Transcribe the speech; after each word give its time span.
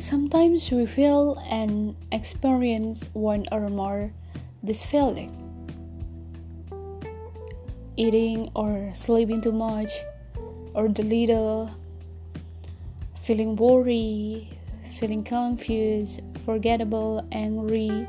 Sometimes 0.00 0.70
we 0.72 0.86
feel 0.86 1.36
and 1.44 1.94
experience 2.10 3.10
one 3.12 3.44
or 3.52 3.68
more 3.68 4.10
this 4.62 4.82
feeling. 4.82 5.28
Eating 7.98 8.50
or 8.56 8.88
sleeping 8.94 9.42
too 9.42 9.52
much, 9.52 9.92
or 10.74 10.88
the 10.88 11.02
little, 11.02 11.68
feeling 13.20 13.54
worried, 13.56 14.48
feeling 14.96 15.22
confused, 15.22 16.22
forgettable, 16.46 17.20
angry, 17.30 18.08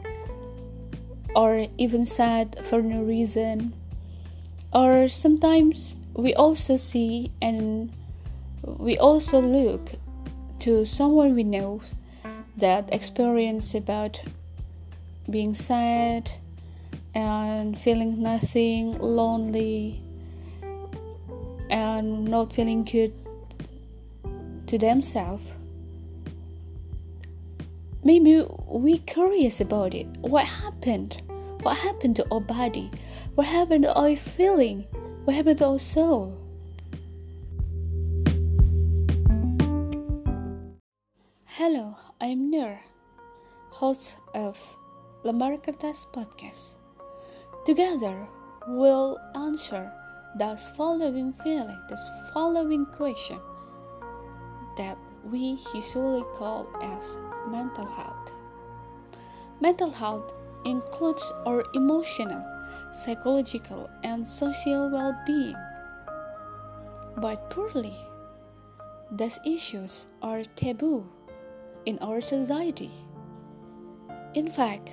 or 1.35 1.67
even 1.77 2.05
sad 2.05 2.55
for 2.63 2.81
no 2.81 3.03
reason. 3.03 3.73
Or 4.71 5.09
sometimes 5.09 5.97
we 6.15 6.35
also 6.35 6.77
see 6.77 7.33
and 7.41 7.91
we 8.63 8.97
also 8.97 9.41
look 9.41 9.91
to 10.61 10.85
someone 10.85 11.33
we 11.33 11.43
know 11.43 11.81
that 12.55 12.93
experience 12.93 13.73
about 13.73 14.21
being 15.27 15.55
sad 15.55 16.31
and 17.15 17.79
feeling 17.79 18.21
nothing, 18.21 18.95
lonely, 18.99 19.99
and 21.71 22.25
not 22.25 22.53
feeling 22.53 22.83
good 22.83 23.11
to 24.67 24.77
themselves. 24.77 25.47
Maybe 28.03 28.45
we 28.67 28.99
curious 28.99 29.61
about 29.61 29.95
it. 29.95 30.05
What 30.19 30.45
happened? 30.45 31.23
What 31.63 31.77
happened 31.77 32.17
to 32.17 32.27
our 32.31 32.39
body? 32.39 32.91
What 33.33 33.47
happened 33.47 33.83
to 33.85 33.93
our 33.95 34.15
feeling? 34.15 34.85
What 35.25 35.35
happened 35.35 35.57
to 35.59 35.69
our 35.69 35.79
soul? 35.79 36.37
Hello, 41.55 41.97
I'm 42.21 42.49
Nur, 42.49 42.79
host 43.71 44.15
of 44.33 44.57
Lembar 45.25 45.59
Kertas 45.61 46.07
Podcast. 46.07 46.77
Together, 47.65 48.25
we'll 48.69 49.19
answer 49.35 49.91
those 50.39 50.69
following 50.77 51.33
feeling, 51.43 51.77
this 51.89 51.99
following 52.33 52.85
question 52.85 53.37
that 54.77 54.97
we 55.25 55.59
usually 55.75 56.23
call 56.37 56.71
as 56.81 57.17
mental 57.49 57.85
health. 57.85 58.31
Mental 59.59 59.91
health 59.91 60.33
includes 60.63 61.33
our 61.45 61.65
emotional, 61.73 62.45
psychological, 62.93 63.89
and 64.03 64.25
social 64.25 64.89
well 64.89 65.13
being. 65.27 65.59
But 67.17 67.49
poorly, 67.49 67.97
these 69.11 69.37
issues 69.43 70.07
are 70.21 70.43
taboo 70.55 71.11
in 71.85 71.97
our 71.99 72.21
society. 72.21 72.91
In 74.33 74.49
fact, 74.49 74.89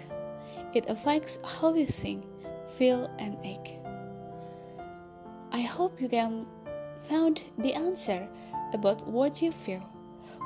it 0.74 0.88
affects 0.88 1.38
how 1.44 1.70
we 1.70 1.84
think, 1.84 2.24
feel, 2.76 3.10
and 3.18 3.36
act. 3.46 3.70
I 5.52 5.62
hope 5.62 6.00
you 6.00 6.08
can 6.08 6.46
find 7.02 7.40
the 7.58 7.74
answer 7.74 8.28
about 8.72 9.06
what 9.06 9.40
you 9.40 9.50
feel, 9.50 9.82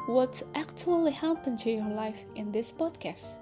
what 0.07 0.43
actually 0.55 1.13
happened 1.13 1.59
to 1.61 1.71
your 1.71 1.89
life 1.89 2.25
in 2.35 2.53
this 2.53 2.71
podcast. 2.71 3.42